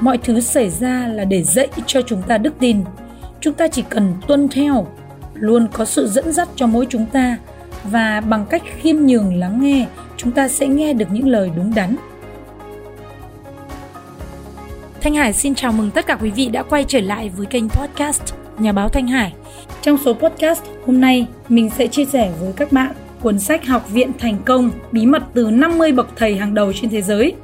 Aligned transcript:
mọi 0.00 0.18
thứ 0.18 0.40
xảy 0.40 0.70
ra 0.70 1.06
là 1.06 1.24
để 1.24 1.42
dạy 1.42 1.68
cho 1.86 2.02
chúng 2.02 2.22
ta 2.22 2.38
đức 2.38 2.54
tin 2.58 2.80
chúng 3.40 3.54
ta 3.54 3.68
chỉ 3.68 3.82
cần 3.88 4.14
tuân 4.26 4.48
theo 4.48 4.86
luôn 5.34 5.68
có 5.72 5.84
sự 5.84 6.08
dẫn 6.08 6.32
dắt 6.32 6.48
cho 6.56 6.66
mỗi 6.66 6.86
chúng 6.90 7.06
ta 7.06 7.36
và 7.84 8.20
bằng 8.20 8.46
cách 8.50 8.62
khiêm 8.80 8.96
nhường 8.96 9.34
lắng 9.34 9.62
nghe 9.62 9.86
chúng 10.16 10.32
ta 10.32 10.48
sẽ 10.48 10.66
nghe 10.66 10.92
được 10.92 11.06
những 11.10 11.28
lời 11.28 11.50
đúng 11.56 11.74
đắn 11.74 11.96
Thanh 15.00 15.14
Hải 15.14 15.32
xin 15.32 15.54
chào 15.54 15.72
mừng 15.72 15.90
tất 15.90 16.06
cả 16.06 16.18
quý 16.20 16.30
vị 16.30 16.48
đã 16.48 16.62
quay 16.62 16.84
trở 16.88 17.00
lại 17.00 17.30
với 17.36 17.46
kênh 17.46 17.68
podcast 17.68 18.22
Nhà 18.58 18.72
báo 18.72 18.88
Thanh 18.88 19.08
Hải. 19.08 19.32
Trong 19.82 19.98
số 20.04 20.12
podcast 20.12 20.62
hôm 20.86 21.00
nay, 21.00 21.26
mình 21.48 21.70
sẽ 21.70 21.86
chia 21.86 22.04
sẻ 22.04 22.32
với 22.40 22.52
các 22.52 22.72
bạn 22.72 22.92
cuốn 23.20 23.38
sách 23.38 23.66
Học 23.66 23.90
viện 23.90 24.10
Thành 24.18 24.38
công, 24.44 24.70
bí 24.92 25.06
mật 25.06 25.22
từ 25.34 25.50
50 25.50 25.92
bậc 25.92 26.08
thầy 26.16 26.36
hàng 26.36 26.54
đầu 26.54 26.72
trên 26.72 26.90
thế 26.90 27.02
giới. 27.02 27.34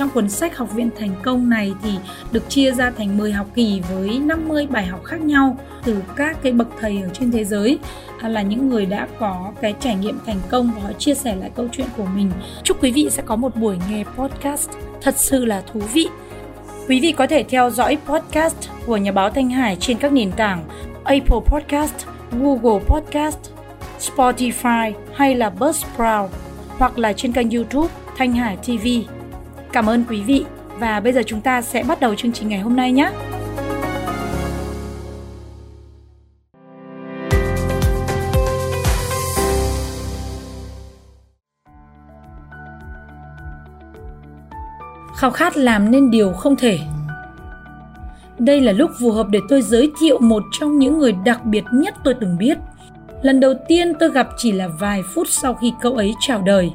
Trong 0.00 0.10
cuốn 0.10 0.28
sách 0.28 0.56
Học 0.56 0.72
viện 0.74 0.90
Thành 0.98 1.14
công 1.22 1.50
này 1.50 1.74
thì 1.82 1.90
được 2.32 2.48
chia 2.48 2.72
ra 2.72 2.90
thành 2.90 3.18
10 3.18 3.32
học 3.32 3.46
kỳ 3.54 3.82
với 3.90 4.18
50 4.18 4.66
bài 4.70 4.86
học 4.86 5.04
khác 5.04 5.20
nhau 5.20 5.56
từ 5.84 6.02
các 6.16 6.36
cái 6.42 6.52
bậc 6.52 6.68
thầy 6.80 7.02
ở 7.02 7.08
trên 7.12 7.32
thế 7.32 7.44
giới 7.44 7.78
à, 8.20 8.28
là 8.28 8.42
những 8.42 8.68
người 8.68 8.86
đã 8.86 9.08
có 9.18 9.52
cái 9.60 9.74
trải 9.80 9.94
nghiệm 9.94 10.18
thành 10.26 10.40
công 10.50 10.70
và 10.76 10.82
họ 10.82 10.92
chia 10.92 11.14
sẻ 11.14 11.36
lại 11.36 11.50
câu 11.54 11.68
chuyện 11.72 11.86
của 11.96 12.04
mình. 12.04 12.30
Chúc 12.64 12.82
quý 12.82 12.92
vị 12.92 13.08
sẽ 13.10 13.22
có 13.26 13.36
một 13.36 13.56
buổi 13.56 13.76
nghe 13.90 14.04
podcast 14.16 14.70
thật 15.02 15.14
sự 15.16 15.44
là 15.44 15.62
thú 15.72 15.80
vị 15.92 16.08
Quý 16.88 17.00
vị 17.00 17.12
có 17.12 17.26
thể 17.26 17.42
theo 17.42 17.70
dõi 17.70 17.98
podcast 18.06 18.68
của 18.86 18.96
Nhà 18.96 19.12
báo 19.12 19.30
Thanh 19.30 19.50
Hải 19.50 19.76
trên 19.80 19.98
các 19.98 20.12
nền 20.12 20.32
tảng 20.32 20.64
Apple 21.04 21.40
Podcast, 21.46 21.94
Google 22.32 22.84
Podcast, 22.86 23.38
Spotify 24.00 24.92
hay 25.14 25.34
là 25.34 25.52
Buzzsprout 25.58 26.28
hoặc 26.68 26.98
là 26.98 27.12
trên 27.12 27.32
kênh 27.32 27.50
YouTube 27.50 27.88
Thanh 28.16 28.32
Hải 28.32 28.56
TV. 28.56 29.19
Cảm 29.72 29.86
ơn 29.86 30.04
quý 30.08 30.22
vị. 30.22 30.44
Và 30.78 31.00
bây 31.00 31.12
giờ 31.12 31.22
chúng 31.26 31.40
ta 31.40 31.62
sẽ 31.62 31.82
bắt 31.88 32.00
đầu 32.00 32.14
chương 32.14 32.32
trình 32.32 32.48
ngày 32.48 32.60
hôm 32.60 32.76
nay 32.76 32.92
nhé. 32.92 33.10
khao 45.20 45.30
khát 45.30 45.56
làm 45.56 45.90
nên 45.90 46.10
điều 46.10 46.32
không 46.32 46.56
thể. 46.56 46.78
Đây 48.38 48.60
là 48.60 48.72
lúc 48.72 48.90
phù 49.00 49.10
hợp 49.10 49.26
để 49.30 49.38
tôi 49.48 49.62
giới 49.62 49.90
thiệu 50.00 50.18
một 50.18 50.42
trong 50.60 50.78
những 50.78 50.98
người 50.98 51.12
đặc 51.24 51.44
biệt 51.44 51.64
nhất 51.72 51.94
tôi 52.04 52.14
từng 52.20 52.38
biết. 52.38 52.58
Lần 53.22 53.40
đầu 53.40 53.54
tiên 53.68 53.92
tôi 54.00 54.10
gặp 54.10 54.28
chỉ 54.36 54.52
là 54.52 54.68
vài 54.68 55.02
phút 55.14 55.28
sau 55.28 55.54
khi 55.54 55.72
cậu 55.80 55.94
ấy 55.94 56.14
chào 56.20 56.42
đời 56.42 56.72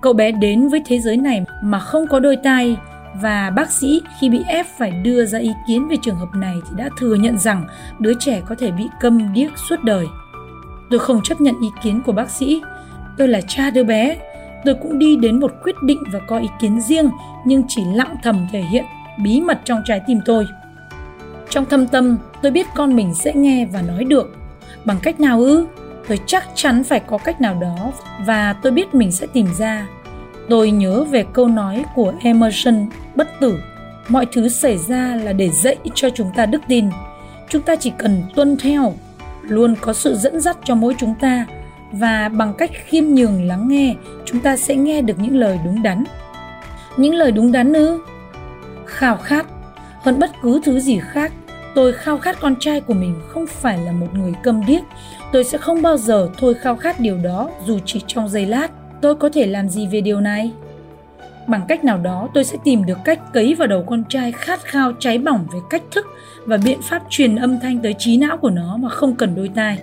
cậu 0.00 0.12
bé 0.12 0.32
đến 0.32 0.68
với 0.68 0.82
thế 0.84 0.98
giới 0.98 1.16
này 1.16 1.44
mà 1.62 1.78
không 1.78 2.06
có 2.06 2.20
đôi 2.20 2.36
tai. 2.36 2.76
Và 3.22 3.50
bác 3.50 3.70
sĩ 3.70 4.02
khi 4.20 4.28
bị 4.28 4.42
ép 4.46 4.66
phải 4.78 4.90
đưa 4.90 5.24
ra 5.24 5.38
ý 5.38 5.52
kiến 5.66 5.88
về 5.88 5.96
trường 6.02 6.16
hợp 6.16 6.28
này 6.34 6.54
thì 6.64 6.70
đã 6.76 6.88
thừa 6.98 7.14
nhận 7.14 7.38
rằng 7.38 7.64
đứa 7.98 8.12
trẻ 8.20 8.42
có 8.46 8.54
thể 8.54 8.70
bị 8.70 8.84
câm 9.00 9.32
điếc 9.32 9.58
suốt 9.68 9.84
đời. 9.84 10.06
Tôi 10.90 11.00
không 11.00 11.22
chấp 11.22 11.40
nhận 11.40 11.54
ý 11.62 11.68
kiến 11.82 12.02
của 12.06 12.12
bác 12.12 12.30
sĩ. 12.30 12.62
Tôi 13.18 13.28
là 13.28 13.40
cha 13.48 13.70
đứa 13.70 13.84
bé. 13.84 14.16
Tôi 14.64 14.74
cũng 14.82 14.98
đi 14.98 15.16
đến 15.16 15.40
một 15.40 15.52
quyết 15.62 15.76
định 15.82 16.02
và 16.12 16.18
có 16.18 16.38
ý 16.38 16.48
kiến 16.60 16.80
riêng, 16.80 17.10
nhưng 17.46 17.62
chỉ 17.68 17.82
lặng 17.94 18.16
thầm 18.22 18.46
thể 18.52 18.60
hiện 18.60 18.84
bí 19.22 19.40
mật 19.40 19.60
trong 19.64 19.82
trái 19.84 20.00
tim 20.06 20.20
tôi. 20.24 20.46
Trong 21.50 21.64
thâm 21.64 21.86
tâm, 21.86 22.16
tôi 22.42 22.52
biết 22.52 22.66
con 22.74 22.96
mình 22.96 23.14
sẽ 23.14 23.32
nghe 23.34 23.66
và 23.72 23.82
nói 23.82 24.04
được. 24.04 24.36
Bằng 24.84 24.98
cách 25.02 25.20
nào 25.20 25.40
ư? 25.40 25.66
Tôi 26.08 26.20
chắc 26.26 26.44
chắn 26.54 26.84
phải 26.84 27.00
có 27.00 27.18
cách 27.18 27.40
nào 27.40 27.54
đó 27.60 27.92
và 28.26 28.52
tôi 28.52 28.72
biết 28.72 28.94
mình 28.94 29.12
sẽ 29.12 29.26
tìm 29.32 29.46
ra. 29.58 29.86
Tôi 30.48 30.70
nhớ 30.70 31.04
về 31.04 31.24
câu 31.32 31.48
nói 31.48 31.84
của 31.94 32.12
emerson, 32.20 32.86
bất 33.14 33.40
tử. 33.40 33.58
Mọi 34.08 34.26
thứ 34.32 34.48
xảy 34.48 34.78
ra 34.78 35.16
là 35.24 35.32
để 35.32 35.50
dạy 35.50 35.76
cho 35.94 36.10
chúng 36.10 36.30
ta 36.36 36.46
đức 36.46 36.62
tin. 36.68 36.88
Chúng 37.48 37.62
ta 37.62 37.76
chỉ 37.76 37.92
cần 37.98 38.22
tuân 38.34 38.56
theo, 38.56 38.94
luôn 39.42 39.74
có 39.80 39.92
sự 39.92 40.14
dẫn 40.14 40.40
dắt 40.40 40.56
cho 40.64 40.74
mỗi 40.74 40.94
chúng 40.98 41.14
ta. 41.20 41.46
Và 41.92 42.28
bằng 42.28 42.54
cách 42.58 42.70
khiêm 42.86 43.04
nhường 43.04 43.46
lắng 43.46 43.68
nghe, 43.68 43.94
chúng 44.24 44.40
ta 44.40 44.56
sẽ 44.56 44.76
nghe 44.76 45.02
được 45.02 45.18
những 45.18 45.36
lời 45.36 45.58
đúng 45.64 45.82
đắn. 45.82 46.04
Những 46.96 47.14
lời 47.14 47.32
đúng 47.32 47.52
đắn 47.52 47.72
ư? 47.72 48.00
Khao 48.86 49.16
khát. 49.16 49.46
Hơn 50.02 50.18
bất 50.18 50.30
cứ 50.42 50.60
thứ 50.64 50.80
gì 50.80 51.00
khác 51.10 51.32
tôi 51.74 51.92
khao 51.92 52.18
khát 52.18 52.40
con 52.40 52.54
trai 52.60 52.80
của 52.80 52.94
mình 52.94 53.14
không 53.28 53.46
phải 53.46 53.78
là 53.78 53.92
một 53.92 54.06
người 54.14 54.32
câm 54.42 54.66
điếc. 54.66 54.82
Tôi 55.32 55.44
sẽ 55.44 55.58
không 55.58 55.82
bao 55.82 55.96
giờ 55.96 56.28
thôi 56.38 56.54
khao 56.54 56.76
khát 56.76 57.00
điều 57.00 57.18
đó 57.18 57.50
dù 57.66 57.78
chỉ 57.84 58.02
trong 58.06 58.28
giây 58.28 58.46
lát. 58.46 58.70
Tôi 59.00 59.14
có 59.14 59.28
thể 59.28 59.46
làm 59.46 59.68
gì 59.68 59.86
về 59.86 60.00
điều 60.00 60.20
này? 60.20 60.52
Bằng 61.46 61.62
cách 61.68 61.84
nào 61.84 61.98
đó, 61.98 62.28
tôi 62.34 62.44
sẽ 62.44 62.58
tìm 62.64 62.86
được 62.86 62.98
cách 63.04 63.32
cấy 63.32 63.54
vào 63.54 63.68
đầu 63.68 63.84
con 63.86 64.04
trai 64.08 64.32
khát 64.32 64.60
khao 64.64 64.92
cháy 64.98 65.18
bỏng 65.18 65.46
về 65.52 65.58
cách 65.70 65.82
thức 65.90 66.06
và 66.44 66.56
biện 66.56 66.82
pháp 66.82 67.02
truyền 67.10 67.36
âm 67.36 67.60
thanh 67.60 67.78
tới 67.78 67.94
trí 67.98 68.16
não 68.16 68.36
của 68.36 68.50
nó 68.50 68.76
mà 68.76 68.88
không 68.88 69.16
cần 69.16 69.34
đôi 69.34 69.50
tai. 69.54 69.78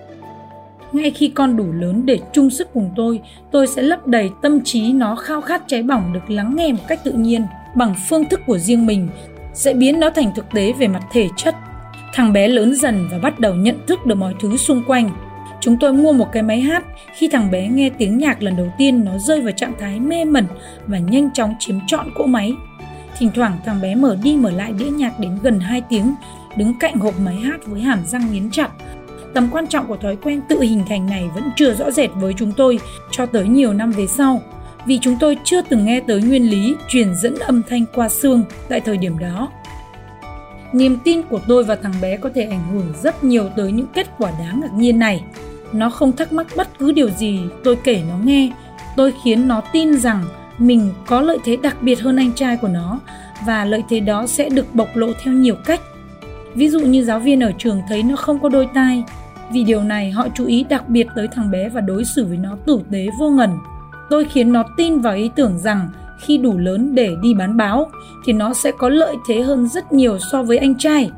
Ngay 0.91 1.12
khi 1.12 1.28
con 1.28 1.57
đủ 1.57 1.72
lớn 1.72 2.06
để 2.06 2.19
chung 2.34 2.50
sức 2.50 2.67
cùng 2.73 2.90
tôi 2.96 3.22
tôi 3.52 3.67
sẽ 3.67 3.81
lấp 3.81 4.07
đầy 4.07 4.29
tâm 4.41 4.63
trí 4.63 4.94
nó 4.94 5.16
khao 5.16 5.41
khát 5.41 5.62
cháy 5.67 5.84
bỏng 5.84 6.13
được 6.13 6.29
lắng 6.29 6.56
nghe 6.56 6.72
một 6.72 6.84
cách 6.88 7.03
tự 7.03 7.12
nhiên, 7.12 7.46
bằng 7.75 7.96
phương 8.09 8.25
thức 8.29 8.40
của 8.47 8.57
riêng 8.57 8.85
mình, 8.85 9.09
sẽ 9.53 9.73
biến 9.73 10.00
nó 10.00 10.09
thành 10.09 10.31
thực 10.35 10.46
tế 10.53 10.73
về 10.73 10.88
mặt 10.88 11.03
thể 11.12 11.28
chất 11.38 11.56
thằng 12.16 12.34
bé 12.34 12.48
lớn 12.48 12.76
dần 12.76 13.08
và 13.12 13.18
bắt 13.18 13.40
đầu 13.40 13.56
nhận 13.56 13.76
thức 13.88 14.06
được 14.06 14.16
mọi 14.16 14.34
thứ 14.40 14.58
xung 14.58 14.84
quanh. 14.88 15.09
Chúng 15.62 15.78
tôi 15.80 15.94
mua 15.94 16.14
một 16.14 16.28
cái 16.31 16.44
máy 16.44 16.62
hát 16.62 16.84
khi 17.16 17.30
thằng 17.31 17.52
bé 17.52 17.68
nghe 17.68 17.90
tiếng 17.90 18.18
nhạc 18.18 18.44
lần 18.44 18.56
đầu 18.56 18.68
tiên 18.78 19.06
nó 19.06 19.18
rơi 19.18 19.42
vào 19.42 19.52
trạng 19.52 19.74
thái 19.80 20.00
mê 20.00 20.26
mẩn 20.26 20.46
và 20.88 20.98
nhanh 20.98 21.34
chóng 21.34 21.56
chiếm 21.59 21.76
trọn 21.88 22.14
cỗ 22.16 22.26
máy. 22.26 22.53
Thỉnh 23.18 23.30
thoảng 23.36 23.58
thằng 23.66 23.81
bé 23.81 23.96
mở 23.96 24.18
đi 24.24 24.36
mở 24.36 24.52
lại 24.52 24.74
đĩa 24.80 24.90
nhạc 24.90 25.20
đến 25.20 25.38
gần 25.44 25.59
2 25.59 25.81
tiếng, 25.90 26.16
đứng 26.58 26.80
cạnh 26.80 26.96
hộp 26.96 27.20
máy 27.20 27.36
hát 27.36 27.66
với 27.66 27.81
hàm 27.81 28.00
răng 28.06 28.32
nghiến 28.32 28.52
chặt. 28.52 28.70
Tầm 29.34 29.50
quan 29.52 29.68
trọng 29.68 29.88
của 29.88 29.97
thói 29.97 30.16
quen 30.16 30.42
tự 30.50 30.62
hình 30.62 30.84
thành 30.90 31.08
này 31.08 31.30
vẫn 31.36 31.44
chưa 31.56 31.74
rõ 31.74 31.92
rệt 31.92 32.09
với 32.14 32.34
chúng 32.38 32.52
tôi 32.52 32.80
cho 33.12 33.26
tới 33.26 33.47
nhiều 33.47 33.74
năm 33.74 33.92
về 33.92 34.08
sau, 34.08 34.42
vì 34.86 35.00
chúng 35.02 35.18
tôi 35.20 35.38
chưa 35.44 35.62
từng 35.62 35.86
nghe 35.86 36.00
tới 36.00 36.22
nguyên 36.22 36.50
lý 36.50 36.76
truyền 36.88 37.16
dẫn 37.16 37.36
âm 37.40 37.62
thanh 37.70 37.86
qua 37.96 38.09
xương 38.09 38.44
tại 38.70 38.82
thời 38.82 38.97
điểm 38.97 39.20
đó 39.20 39.50
niềm 40.78 40.97
tin 41.03 41.22
của 41.22 41.40
tôi 41.47 41.63
và 41.63 41.75
thằng 41.75 41.94
bé 42.02 42.18
có 42.18 42.30
thể 42.36 42.44
ảnh 42.44 42.72
hưởng 42.74 42.94
rất 43.03 43.24
nhiều 43.24 43.50
tới 43.56 43.72
những 43.72 43.88
kết 43.94 44.08
quả 44.18 44.31
đáng 44.40 44.59
ngạc 44.62 44.74
nhiên 44.74 45.00
này. 45.00 45.24
Nó 45.74 45.90
không 45.90 46.12
thắc 46.12 46.34
mắc 46.34 46.47
bất 46.58 46.80
cứ 46.80 46.91
điều 46.91 47.09
gì, 47.09 47.40
tôi 47.63 47.75
kể 47.84 48.03
nó 48.09 48.18
nghe. 48.24 48.52
Tôi 48.96 49.14
khiến 49.24 49.47
nó 49.47 49.62
tin 49.62 49.97
rằng 49.97 50.24
mình 50.58 50.94
có 51.08 51.22
lợi 51.22 51.38
thế 51.46 51.58
đặc 51.58 51.81
biệt 51.81 52.00
hơn 52.00 52.16
anh 52.16 52.31
trai 52.31 52.58
của 52.58 52.68
nó, 52.68 53.00
và 53.46 53.66
lợi 53.66 53.84
thế 53.90 54.00
đó 54.00 54.28
sẽ 54.28 54.50
được 54.50 54.75
bộc 54.75 54.96
lộ 54.96 55.08
theo 55.24 55.34
nhiều 55.34 55.56
cách. 55.66 55.81
Ví 56.56 56.69
dụ 56.69 56.80
như 56.80 57.03
giáo 57.03 57.19
viên 57.19 57.40
ở 57.40 57.52
trường 57.58 57.81
thấy 57.90 58.03
nó 58.03 58.16
không 58.16 58.40
có 58.40 58.50
đôi 58.50 58.68
tai. 58.74 59.03
Vì 59.52 59.64
điều 59.64 59.84
này, 59.84 60.12
họ 60.12 60.28
chú 60.35 60.46
ý 60.46 60.66
đặc 60.69 60.90
biệt 60.90 61.08
tới 61.16 61.28
thằng 61.28 61.52
bé 61.52 61.69
và 61.69 61.81
đối 61.81 62.06
xử 62.06 62.25
với 62.25 62.38
nó 62.38 62.56
tử 62.66 62.80
tế 62.91 63.08
vô 63.19 63.30
ngần. 63.30 63.50
Tôi 64.09 64.25
khiến 64.25 64.53
nó 64.53 64.64
tin 64.78 65.00
vào 65.00 65.16
ý 65.16 65.30
tưởng 65.35 65.59
rằng 65.59 65.90
khi 66.20 66.38
đủ 66.38 66.58
lớn 66.58 66.96
để 66.96 67.16
đi 67.22 67.34
bán 67.34 67.58
báo 67.58 67.92
thì 68.26 68.34
nó 68.34 68.53
sẽ 68.53 68.72
có 68.72 68.90
lợi 68.90 69.16
thế 69.28 69.42
hơn 69.42 69.68
rất 69.68 69.94
nhiều 69.94 70.20
so 70.20 70.44
với 70.44 70.58
anh 70.58 70.76
trai. 70.76 71.12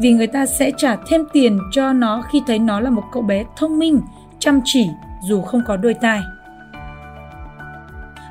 Vì 0.00 0.12
người 0.12 0.26
ta 0.26 0.46
sẽ 0.46 0.70
trả 0.76 0.96
thêm 0.96 1.24
tiền 1.32 1.58
cho 1.72 1.92
nó 1.92 2.22
khi 2.30 2.42
thấy 2.46 2.58
nó 2.58 2.80
là 2.80 2.90
một 2.90 3.04
cậu 3.12 3.22
bé 3.22 3.44
thông 3.56 3.78
minh, 3.78 4.00
chăm 4.38 4.60
chỉ 4.64 4.86
dù 5.22 5.42
không 5.42 5.62
có 5.66 5.76
đôi 5.76 5.94
tai. 5.94 6.20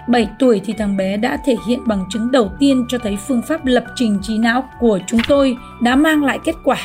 7 0.07 0.28
tuổi 0.40 0.62
thì 0.66 0.73
thằng 0.73 0.97
bé 0.97 1.18
đã 1.18 1.38
thể 1.45 1.56
hiện 1.68 1.79
bằng 1.85 2.06
chứng 2.09 2.31
đầu 2.31 2.51
tiên 2.59 2.85
cho 2.89 2.97
thấy 2.97 3.18
phương 3.18 3.41
pháp 3.41 3.66
lập 3.66 3.84
trình 3.95 4.19
trí 4.22 4.38
não 4.38 4.63
của 4.79 5.00
chúng 5.07 5.19
tôi 5.28 5.57
đã 5.81 5.95
mang 5.95 6.24
lại 6.24 6.39
kết 6.44 6.56
quả 6.63 6.78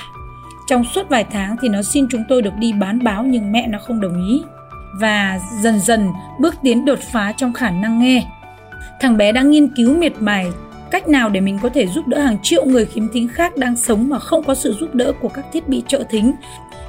trong 0.66 0.84
suốt 0.84 1.08
vài 1.08 1.24
tháng 1.24 1.56
thì 1.60 1.68
nó 1.68 1.82
xin 1.82 2.06
chúng 2.10 2.24
tôi 2.28 2.42
được 2.42 2.54
đi 2.58 2.72
bán 2.72 3.04
báo 3.04 3.24
nhưng 3.24 3.52
mẹ 3.52 3.66
nó 3.66 3.78
không 3.78 4.00
đồng 4.00 4.28
ý. 4.28 4.42
Và 4.92 5.38
dần 5.60 5.80
dần 5.80 6.08
bước 6.40 6.54
tiến 6.62 6.84
đột 6.84 6.98
phá 6.98 7.32
trong 7.36 7.52
khả 7.52 7.70
năng 7.70 7.98
nghe. 7.98 8.26
Thằng 9.02 9.16
bé 9.16 9.32
đã 9.32 9.42
nghiên 9.42 9.68
cứu 9.68 9.96
miệt 9.96 10.12
mài 10.20 10.46
cách 10.90 11.08
nào 11.08 11.28
để 11.28 11.40
mình 11.40 11.58
có 11.62 11.68
thể 11.68 11.86
giúp 11.86 12.08
đỡ 12.08 12.18
hàng 12.18 12.38
triệu 12.42 12.64
người 12.64 12.86
khiếm 12.86 13.08
thính 13.08 13.28
khác 13.28 13.56
đang 13.56 13.76
sống 13.76 14.08
mà 14.08 14.18
không 14.18 14.44
có 14.44 14.54
sự 14.54 14.72
giúp 14.80 14.94
đỡ 14.94 15.12
của 15.20 15.28
các 15.28 15.44
thiết 15.52 15.68
bị 15.68 15.82
trợ 15.88 16.04
thính. 16.10 16.32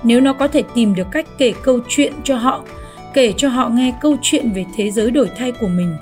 Nếu 0.04 0.22
nó 0.22 0.34
có 0.34 0.48
thể 0.48 0.64
tìm 0.76 0.96
được 0.96 1.08
cách 1.12 1.26
kể 1.38 1.54
câu 1.64 1.80
chuyện 1.90 2.14
cho 2.24 2.36
họ, 2.36 2.64
kể 3.14 3.34
cho 3.38 3.50
họ 3.50 3.70
nghe 3.70 3.94
câu 4.02 4.18
chuyện 4.22 4.52
về 4.52 4.66
thế 4.76 4.92
giới 4.92 5.12
đổi 5.12 5.30
thay 5.38 5.52
của 5.52 5.68
mình 5.68 5.96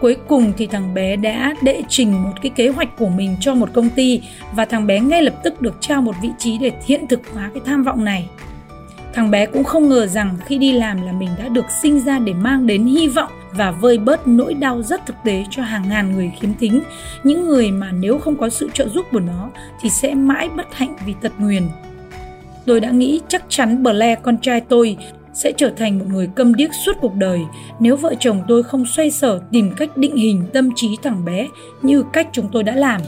Cuối 0.00 0.16
cùng 0.28 0.52
thì 0.56 0.66
thằng 0.66 0.94
bé 0.94 1.16
đã 1.16 1.54
đệ 1.62 1.82
trình 1.88 2.22
một 2.22 2.32
cái 2.42 2.50
kế 2.56 2.68
hoạch 2.68 2.96
của 2.98 3.08
mình 3.08 3.36
cho 3.40 3.54
một 3.54 3.68
công 3.72 3.90
ty 3.90 4.22
và 4.52 4.64
thằng 4.64 4.86
bé 4.86 5.00
ngay 5.00 5.22
lập 5.22 5.34
tức 5.44 5.60
được 5.60 5.74
trao 5.80 6.02
một 6.02 6.14
vị 6.22 6.30
trí 6.38 6.58
để 6.58 6.72
hiện 6.84 7.06
thực 7.06 7.20
hóa 7.34 7.50
cái 7.54 7.62
tham 7.66 7.82
vọng 7.82 8.04
này. 8.04 8.28
Thằng 9.14 9.30
bé 9.30 9.46
cũng 9.46 9.64
không 9.64 9.88
ngờ 9.88 10.06
rằng 10.06 10.36
khi 10.46 10.58
đi 10.58 10.72
làm 10.72 11.02
là 11.06 11.12
mình 11.12 11.30
đã 11.38 11.48
được 11.48 11.64
sinh 11.82 12.00
ra 12.00 12.18
để 12.18 12.32
mang 12.32 12.66
đến 12.66 12.84
hy 12.84 13.08
vọng 13.08 13.30
và 13.52 13.70
vơi 13.70 13.98
bớt 13.98 14.28
nỗi 14.28 14.54
đau 14.54 14.82
rất 14.82 15.06
thực 15.06 15.16
tế 15.24 15.44
cho 15.50 15.62
hàng 15.62 15.88
ngàn 15.88 16.14
người 16.14 16.32
khiếm 16.40 16.54
thính, 16.54 16.80
những 17.24 17.48
người 17.48 17.70
mà 17.70 17.92
nếu 17.92 18.18
không 18.18 18.36
có 18.36 18.48
sự 18.48 18.70
trợ 18.74 18.88
giúp 18.88 19.06
của 19.12 19.20
nó 19.20 19.50
thì 19.80 19.90
sẽ 19.90 20.14
mãi 20.14 20.48
bất 20.56 20.74
hạnh 20.74 20.96
vì 21.06 21.14
tật 21.22 21.32
nguyền. 21.38 21.62
Tôi 22.66 22.80
đã 22.80 22.90
nghĩ 22.90 23.20
chắc 23.28 23.44
chắn 23.48 23.82
Blair 23.82 24.18
con 24.22 24.38
trai 24.38 24.60
tôi 24.60 24.96
sẽ 25.34 25.52
trở 25.52 25.70
thành 25.76 25.98
một 25.98 26.04
người 26.08 26.30
câm 26.34 26.54
điếc 26.54 26.70
suốt 26.74 26.92
cuộc 27.00 27.14
đời 27.14 27.40
nếu 27.80 27.96
vợ 27.96 28.14
chồng 28.20 28.42
tôi 28.48 28.62
không 28.62 28.86
xoay 28.86 29.10
sở 29.10 29.40
tìm 29.50 29.70
cách 29.76 29.96
định 29.96 30.16
hình 30.16 30.44
tâm 30.52 30.70
trí 30.76 30.88
thằng 31.02 31.24
bé 31.24 31.48
như 31.82 32.04
cách 32.12 32.28
chúng 32.32 32.48
tôi 32.52 32.62
đã 32.62 32.74
làm. 32.74 33.00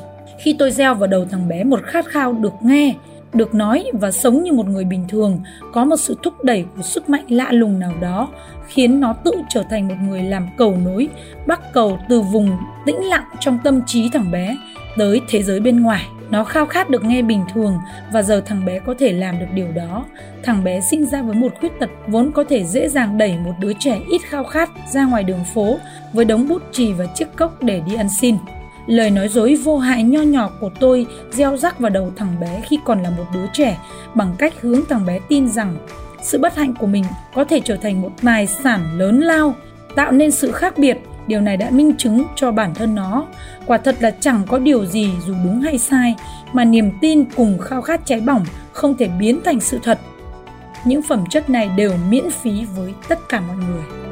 Khi 0.43 0.57
tôi 0.59 0.71
gieo 0.71 0.95
vào 0.95 1.07
đầu 1.07 1.25
thằng 1.31 1.49
bé 1.49 1.65
một 1.65 1.81
khát 1.83 2.07
khao 2.07 2.33
được 2.33 2.53
nghe, 2.63 2.95
được 3.33 3.55
nói 3.55 3.85
và 3.93 4.11
sống 4.11 4.43
như 4.43 4.53
một 4.53 4.67
người 4.67 4.85
bình 4.85 5.05
thường, 5.09 5.41
có 5.73 5.85
một 5.85 5.97
sự 5.97 6.17
thúc 6.23 6.45
đẩy 6.45 6.65
của 6.77 6.83
sức 6.83 7.09
mạnh 7.09 7.25
lạ 7.29 7.53
lùng 7.53 7.79
nào 7.79 7.93
đó 8.01 8.29
khiến 8.69 9.01
nó 9.01 9.13
tự 9.13 9.33
trở 9.49 9.63
thành 9.71 9.89
một 9.89 9.95
người 10.09 10.23
làm 10.23 10.49
cầu 10.57 10.77
nối, 10.85 11.09
bắt 11.47 11.73
cầu 11.73 11.99
từ 12.09 12.21
vùng 12.21 12.57
tĩnh 12.87 13.05
lặng 13.05 13.25
trong 13.41 13.59
tâm 13.65 13.81
trí 13.87 14.11
thằng 14.13 14.31
bé 14.31 14.57
tới 14.97 15.21
thế 15.29 15.43
giới 15.43 15.61
bên 15.61 15.83
ngoài. 15.83 16.07
Nó 16.31 16.45
khao 16.45 16.67
khát 16.67 16.91
được 16.91 17.05
nghe 17.05 17.23
bình 17.23 17.45
thường 17.55 17.79
và 18.13 18.23
giờ 18.23 18.43
thằng 18.47 18.65
bé 18.65 18.79
có 18.79 18.95
thể 18.99 19.13
làm 19.13 19.39
được 19.39 19.47
điều 19.55 19.73
đó. 19.73 20.05
Thằng 20.43 20.65
bé 20.65 20.81
sinh 20.91 21.07
ra 21.07 21.23
với 21.23 21.35
một 21.35 21.53
khuyết 21.61 21.73
tật 21.81 21.91
vốn 22.07 22.33
có 22.33 22.45
thể 22.45 22.65
dễ 22.65 22.89
dàng 22.89 23.19
đẩy 23.19 23.37
một 23.39 23.53
đứa 23.61 23.73
trẻ 23.79 24.01
ít 24.11 24.23
khao 24.23 24.45
khát 24.45 24.71
ra 24.93 25.05
ngoài 25.05 25.25
đường 25.25 25.45
phố 25.55 25.79
với 26.13 26.25
đống 26.25 26.49
bút 26.49 26.63
chì 26.73 26.93
và 26.93 27.07
chiếc 27.15 27.37
cốc 27.37 27.63
để 27.63 27.83
đi 27.87 27.95
ăn 27.95 28.09
xin. 28.21 28.37
Lời 28.91 29.11
nói 29.11 29.29
dối 29.29 29.55
vô 29.55 29.79
hại 29.79 30.03
nho 30.03 30.23
nhỏ 30.23 30.51
của 30.61 30.71
tôi 30.81 31.07
gieo 31.31 31.57
rắc 31.57 31.79
vào 31.79 31.91
đầu 31.91 32.13
thằng 32.17 32.41
bé 32.41 32.63
khi 32.69 32.79
còn 32.85 33.03
là 33.03 33.11
một 33.11 33.25
đứa 33.35 33.47
trẻ 33.53 33.79
bằng 34.15 34.35
cách 34.39 34.55
hướng 34.61 34.81
thằng 34.89 35.07
bé 35.07 35.19
tin 35.29 35.49
rằng 35.49 35.77
sự 36.23 36.39
bất 36.39 36.57
hạnh 36.57 36.75
của 36.75 36.87
mình 36.87 37.05
có 37.35 37.45
thể 37.45 37.61
trở 37.61 37.77
thành 37.77 38.03
một 38.03 38.11
tài 38.23 38.47
sản 38.47 38.99
lớn 38.99 39.21
lao, 39.21 39.55
tạo 39.97 40.13
nên 40.13 40.31
sự 40.31 40.53
khác 40.53 40.79
biệt. 40.79 40.99
Điều 41.27 41.41
này 41.41 41.57
đã 41.57 41.71
minh 41.71 41.93
chứng 41.99 42.25
cho 42.37 42.51
bản 42.51 42.75
thân 42.75 42.95
nó. 42.95 43.27
Quả 43.67 43.79
thật 43.79 43.97
là 44.01 44.11
chẳng 44.11 44.43
có 44.49 44.59
điều 44.59 44.87
gì 44.87 45.11
dù 45.27 45.35
đúng 45.45 45.61
hay 45.61 45.79
sai 45.79 46.15
mà 46.53 46.65
niềm 46.65 46.91
tin 47.01 47.25
cùng 47.37 47.59
khao 47.59 47.83
khát 47.83 48.01
cháy 48.07 48.21
bỏng 48.21 48.45
không 48.73 48.97
thể 48.97 49.09
biến 49.09 49.41
thành 49.45 49.61
sự 49.61 49.79
thật. 49.83 49.99
Những 50.85 51.03
phẩm 51.03 51.25
chất 51.31 51.51
này 51.51 51.71
đều 51.77 51.93
miễn 52.11 52.31
phí 52.31 52.65
với 52.77 52.95
tất 53.09 53.29
cả 53.29 53.41
mọi 53.41 53.57
người. 53.57 54.10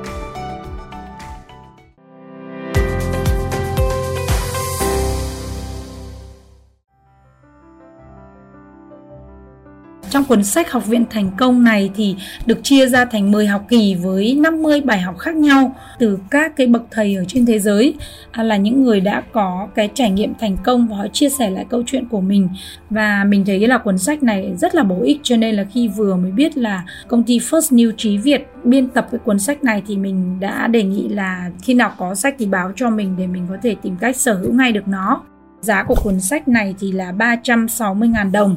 Trong 10.11 10.25
cuốn 10.25 10.45
sách 10.45 10.71
Học 10.71 10.87
viện 10.87 11.05
thành 11.11 11.31
công 11.37 11.65
này 11.65 11.91
thì 11.95 12.17
được 12.47 12.59
chia 12.63 12.87
ra 12.87 13.05
thành 13.05 13.31
10 13.31 13.47
học 13.47 13.65
kỳ 13.69 13.95
với 13.95 14.35
50 14.35 14.81
bài 14.81 15.01
học 15.01 15.19
khác 15.19 15.37
nhau 15.37 15.75
từ 15.99 16.19
các 16.31 16.57
cái 16.57 16.67
bậc 16.67 16.83
thầy 16.91 17.15
ở 17.15 17.25
trên 17.29 17.47
thế 17.47 17.59
giới. 17.59 17.95
À, 18.31 18.43
là 18.43 18.57
những 18.57 18.85
người 18.85 19.01
đã 19.01 19.23
có 19.33 19.69
cái 19.75 19.89
trải 19.95 20.11
nghiệm 20.11 20.33
thành 20.41 20.57
công 20.65 20.89
và 20.89 20.97
họ 20.97 21.09
chia 21.13 21.29
sẻ 21.29 21.51
lại 21.51 21.67
câu 21.71 21.83
chuyện 21.87 22.09
của 22.09 22.21
mình. 22.21 22.49
Và 22.91 23.25
mình 23.25 23.45
thấy 23.45 23.69
là 23.69 23.79
cuốn 23.79 23.99
sách 23.99 24.23
này 24.23 24.53
rất 24.57 24.75
là 24.75 24.83
bổ 24.83 25.03
ích, 25.03 25.21
cho 25.23 25.37
nên 25.37 25.55
là 25.55 25.65
khi 25.65 25.89
vừa 25.89 26.17
mới 26.17 26.31
biết 26.31 26.57
là 26.57 26.85
công 27.09 27.23
ty 27.23 27.39
First 27.39 27.77
New 27.77 27.93
Trí 27.97 28.17
Việt 28.17 28.47
biên 28.65 28.89
tập 28.89 29.09
cái 29.11 29.19
cuốn 29.25 29.39
sách 29.39 29.65
này 29.65 29.83
thì 29.87 29.97
mình 29.97 30.41
đã 30.41 30.67
đề 30.67 30.83
nghị 30.83 31.09
là 31.09 31.51
khi 31.63 31.75
nào 31.75 31.93
có 31.99 32.15
sách 32.15 32.35
thì 32.39 32.47
báo 32.47 32.73
cho 32.77 32.91
mình 32.91 33.15
để 33.19 33.27
mình 33.27 33.47
có 33.51 33.57
thể 33.63 33.77
tìm 33.83 33.97
cách 33.97 34.17
sở 34.17 34.35
hữu 34.35 34.53
ngay 34.53 34.73
được 34.73 34.89
nó. 34.89 35.23
Giá 35.61 35.83
của 35.83 35.95
cuốn 35.95 36.21
sách 36.21 36.49
này 36.49 36.75
thì 36.81 36.93
là 36.93 37.13
360.000 37.13 38.33
đồng 38.33 38.55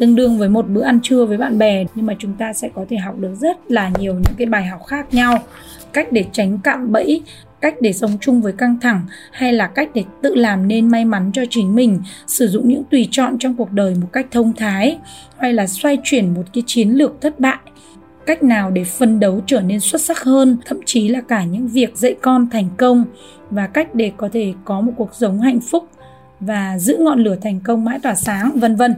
tương 0.00 0.14
đương 0.14 0.38
với 0.38 0.48
một 0.48 0.68
bữa 0.68 0.82
ăn 0.82 1.00
trưa 1.02 1.24
với 1.24 1.36
bạn 1.36 1.58
bè, 1.58 1.84
nhưng 1.94 2.06
mà 2.06 2.14
chúng 2.18 2.32
ta 2.38 2.52
sẽ 2.52 2.68
có 2.74 2.84
thể 2.88 2.96
học 2.96 3.18
được 3.18 3.34
rất 3.40 3.70
là 3.70 3.90
nhiều 3.98 4.14
những 4.14 4.34
cái 4.38 4.46
bài 4.46 4.64
học 4.64 4.80
khác 4.86 5.14
nhau. 5.14 5.38
Cách 5.92 6.12
để 6.12 6.24
tránh 6.32 6.58
cạm 6.64 6.92
bẫy, 6.92 7.22
cách 7.60 7.74
để 7.80 7.92
sống 7.92 8.10
chung 8.20 8.42
với 8.42 8.52
căng 8.52 8.80
thẳng, 8.80 9.00
hay 9.32 9.52
là 9.52 9.66
cách 9.66 9.90
để 9.94 10.04
tự 10.22 10.34
làm 10.34 10.68
nên 10.68 10.88
may 10.88 11.04
mắn 11.04 11.30
cho 11.32 11.42
chính 11.50 11.74
mình, 11.74 12.00
sử 12.26 12.48
dụng 12.48 12.68
những 12.68 12.84
tùy 12.90 13.08
chọn 13.10 13.38
trong 13.38 13.56
cuộc 13.56 13.72
đời 13.72 13.94
một 14.00 14.08
cách 14.12 14.26
thông 14.30 14.52
thái, 14.52 14.98
hay 15.38 15.52
là 15.52 15.66
xoay 15.66 15.98
chuyển 16.04 16.34
một 16.34 16.44
cái 16.52 16.62
chiến 16.66 16.90
lược 16.90 17.20
thất 17.20 17.40
bại. 17.40 17.58
Cách 18.26 18.42
nào 18.42 18.70
để 18.70 18.84
phân 18.84 19.20
đấu 19.20 19.40
trở 19.46 19.60
nên 19.60 19.80
xuất 19.80 20.00
sắc 20.00 20.18
hơn, 20.18 20.56
thậm 20.66 20.78
chí 20.84 21.08
là 21.08 21.20
cả 21.20 21.44
những 21.44 21.68
việc 21.68 21.96
dạy 21.96 22.16
con 22.22 22.50
thành 22.50 22.68
công, 22.76 23.04
và 23.50 23.66
cách 23.66 23.94
để 23.94 24.12
có 24.16 24.28
thể 24.32 24.52
có 24.64 24.80
một 24.80 24.92
cuộc 24.96 25.14
sống 25.14 25.40
hạnh 25.40 25.60
phúc 25.60 25.88
và 26.40 26.78
giữ 26.78 26.96
ngọn 27.00 27.20
lửa 27.24 27.36
thành 27.42 27.60
công 27.60 27.84
mãi 27.84 27.98
tỏa 28.02 28.14
sáng 28.14 28.50
vân 28.54 28.76
vân. 28.76 28.94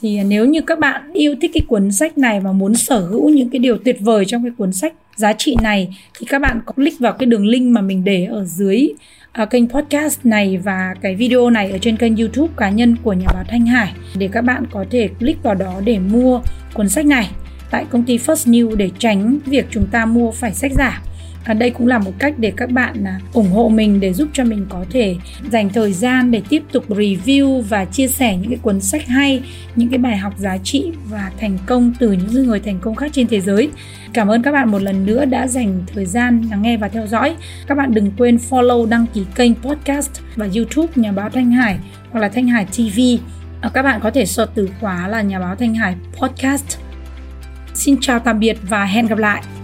Thì 0.00 0.24
nếu 0.24 0.46
như 0.46 0.60
các 0.60 0.78
bạn 0.78 1.12
yêu 1.12 1.34
thích 1.42 1.50
cái 1.54 1.62
cuốn 1.68 1.92
sách 1.92 2.18
này 2.18 2.40
và 2.40 2.52
muốn 2.52 2.74
sở 2.74 3.00
hữu 3.00 3.28
những 3.28 3.50
cái 3.50 3.58
điều 3.58 3.78
tuyệt 3.84 3.96
vời 4.00 4.24
trong 4.24 4.42
cái 4.42 4.52
cuốn 4.58 4.72
sách 4.72 4.94
giá 5.16 5.32
trị 5.32 5.56
này 5.62 5.96
thì 6.18 6.26
các 6.26 6.40
bạn 6.40 6.60
có 6.66 6.72
click 6.72 7.00
vào 7.00 7.12
cái 7.12 7.26
đường 7.26 7.46
link 7.46 7.72
mà 7.72 7.80
mình 7.80 8.04
để 8.04 8.24
ở 8.24 8.44
dưới 8.44 8.88
uh, 9.42 9.50
kênh 9.50 9.68
podcast 9.68 10.20
này 10.24 10.58
và 10.58 10.94
cái 11.00 11.16
video 11.16 11.50
này 11.50 11.70
ở 11.70 11.78
trên 11.78 11.96
kênh 11.96 12.16
YouTube 12.16 12.52
cá 12.56 12.70
nhân 12.70 12.96
của 13.02 13.12
nhà 13.12 13.26
báo 13.34 13.44
Thanh 13.48 13.66
Hải. 13.66 13.92
Để 14.18 14.28
các 14.32 14.42
bạn 14.42 14.64
có 14.70 14.84
thể 14.90 15.08
click 15.18 15.42
vào 15.42 15.54
đó 15.54 15.80
để 15.84 15.98
mua 15.98 16.40
cuốn 16.74 16.88
sách 16.88 17.06
này 17.06 17.30
tại 17.70 17.84
công 17.90 18.04
ty 18.04 18.18
First 18.18 18.50
New 18.50 18.76
để 18.76 18.90
tránh 18.98 19.38
việc 19.46 19.66
chúng 19.70 19.86
ta 19.86 20.06
mua 20.06 20.30
phải 20.30 20.54
sách 20.54 20.72
giả 20.72 21.02
à, 21.46 21.54
đây 21.54 21.70
cũng 21.70 21.86
là 21.86 21.98
một 21.98 22.12
cách 22.18 22.34
để 22.38 22.52
các 22.56 22.70
bạn 22.70 23.04
à, 23.04 23.20
ủng 23.32 23.50
hộ 23.50 23.68
mình 23.68 24.00
để 24.00 24.12
giúp 24.12 24.28
cho 24.32 24.44
mình 24.44 24.66
có 24.68 24.84
thể 24.90 25.16
dành 25.50 25.68
thời 25.68 25.92
gian 25.92 26.30
để 26.30 26.42
tiếp 26.48 26.62
tục 26.72 26.84
review 26.88 27.60
và 27.60 27.84
chia 27.84 28.08
sẻ 28.08 28.36
những 28.36 28.50
cái 28.50 28.58
cuốn 28.62 28.80
sách 28.80 29.06
hay 29.06 29.42
những 29.76 29.88
cái 29.88 29.98
bài 29.98 30.16
học 30.16 30.38
giá 30.38 30.58
trị 30.58 30.92
và 31.10 31.30
thành 31.40 31.58
công 31.66 31.92
từ 31.98 32.12
những 32.12 32.46
người 32.46 32.60
thành 32.60 32.78
công 32.80 32.94
khác 32.94 33.10
trên 33.12 33.26
thế 33.26 33.40
giới. 33.40 33.70
Cảm 34.12 34.28
ơn 34.28 34.42
các 34.42 34.52
bạn 34.52 34.70
một 34.70 34.82
lần 34.82 35.06
nữa 35.06 35.24
đã 35.24 35.46
dành 35.46 35.82
thời 35.94 36.04
gian 36.04 36.42
lắng 36.50 36.62
nghe 36.62 36.76
và 36.76 36.88
theo 36.88 37.06
dõi. 37.06 37.36
Các 37.66 37.74
bạn 37.74 37.94
đừng 37.94 38.10
quên 38.18 38.38
follow 38.50 38.88
đăng 38.88 39.06
ký 39.14 39.24
kênh 39.34 39.54
podcast 39.54 40.10
và 40.36 40.48
youtube 40.56 40.92
nhà 40.96 41.12
báo 41.12 41.30
thanh 41.30 41.50
hải 41.50 41.78
hoặc 42.10 42.20
là 42.20 42.28
thanh 42.28 42.48
hải 42.48 42.64
tv 42.64 43.00
à, 43.60 43.70
các 43.74 43.82
bạn 43.82 44.00
có 44.02 44.10
thể 44.10 44.26
search 44.26 44.54
từ 44.54 44.68
khóa 44.80 45.08
là 45.08 45.22
nhà 45.22 45.38
báo 45.38 45.56
thanh 45.56 45.74
hải 45.74 45.94
podcast. 46.12 46.78
Xin 47.74 47.96
chào 48.00 48.18
tạm 48.18 48.40
biệt 48.40 48.56
và 48.62 48.84
hẹn 48.84 49.06
gặp 49.06 49.18
lại! 49.18 49.55